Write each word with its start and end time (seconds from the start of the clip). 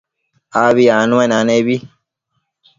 Abi 0.63 0.85
anuenanebi 0.99 1.75